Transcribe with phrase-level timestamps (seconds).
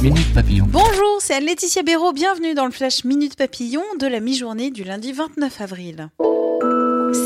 [0.00, 2.12] Bonjour, c'est Anne-Laetitia Béraud.
[2.12, 6.08] Bienvenue dans le Flash Minute Papillon de la mi-journée du lundi 29 avril.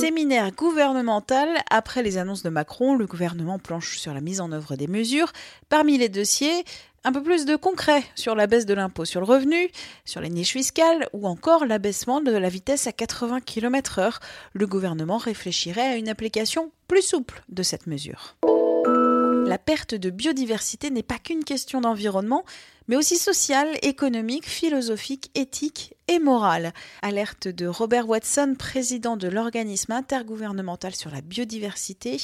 [0.01, 1.48] Séminaire gouvernemental.
[1.69, 5.32] Après les annonces de Macron, le gouvernement planche sur la mise en œuvre des mesures.
[5.69, 6.64] Parmi les dossiers,
[7.04, 9.69] un peu plus de concret sur la baisse de l'impôt sur le revenu,
[10.07, 14.15] sur les niches fiscales ou encore l'abaissement de la vitesse à 80 km/h.
[14.54, 18.37] Le gouvernement réfléchirait à une application plus souple de cette mesure.
[19.62, 22.45] La perte de biodiversité n'est pas qu'une question d'environnement,
[22.88, 26.73] mais aussi sociale, économique, philosophique, éthique et morale.
[27.01, 32.19] Alerte de Robert Watson, président de l'organisme intergouvernemental sur la biodiversité.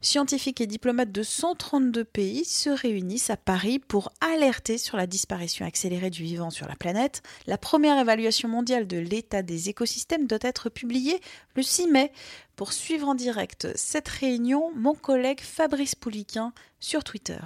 [0.00, 5.66] Scientifiques et diplomates de 132 pays se réunissent à Paris pour alerter sur la disparition
[5.66, 7.22] accélérée du vivant sur la planète.
[7.46, 11.20] La première évaluation mondiale de l'état des écosystèmes doit être publiée
[11.54, 12.12] le 6 mai.
[12.56, 17.40] Pour suivre en direct cette réunion, mon collègue Fabrice Pouliquin sur Twitter.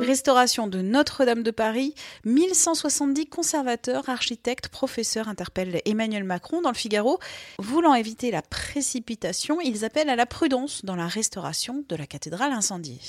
[0.00, 1.94] Restauration de Notre-Dame de Paris,
[2.24, 7.18] 1170 conservateurs, architectes, professeurs interpellent Emmanuel Macron dans le Figaro.
[7.58, 12.52] Voulant éviter la précipitation, ils appellent à la prudence dans la restauration de la cathédrale
[12.52, 13.00] incendiée.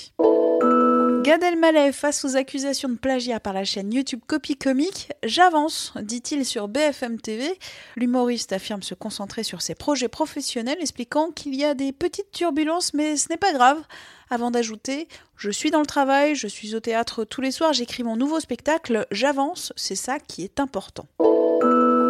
[1.22, 6.46] Gad Elmaleh face aux accusations de plagiat par la chaîne YouTube Copy Comique, j'avance, dit-il
[6.46, 7.58] sur BFM TV.
[7.96, 12.94] L'humoriste affirme se concentrer sur ses projets professionnels, expliquant qu'il y a des petites turbulences,
[12.94, 13.82] mais ce n'est pas grave.
[14.30, 18.02] Avant d'ajouter, je suis dans le travail, je suis au théâtre tous les soirs, j'écris
[18.02, 21.06] mon nouveau spectacle, j'avance, c'est ça qui est important.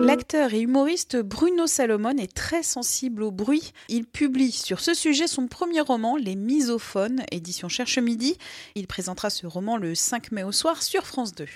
[0.02, 3.72] L'acteur et humoriste Bruno Salomon est très sensible au bruit.
[3.88, 8.36] Il publie sur ce sujet son premier roman, Les Misophones, édition Cherche Midi.
[8.74, 11.46] Il présentera ce roman le 5 mai au soir sur France 2.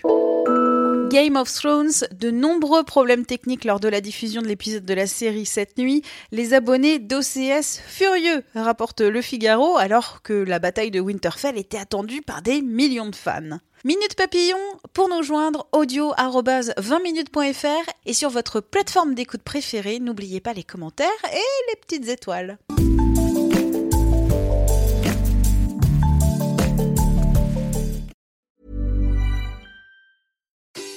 [1.14, 5.06] Game of Thrones, de nombreux problèmes techniques lors de la diffusion de l'épisode de la
[5.06, 6.02] série cette nuit.
[6.32, 12.20] Les abonnés d'OCS furieux, rapporte Le Figaro, alors que la bataille de Winterfell était attendue
[12.20, 13.60] par des millions de fans.
[13.84, 14.58] Minute Papillon,
[14.92, 21.06] pour nous joindre, audio 20minutes.fr et sur votre plateforme d'écoute préférée, n'oubliez pas les commentaires
[21.32, 22.58] et les petites étoiles.